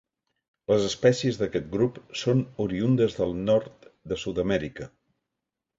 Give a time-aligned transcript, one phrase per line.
[0.71, 4.95] Les espècies d'aquest grup són oriündes del nord de Sud-amèrica.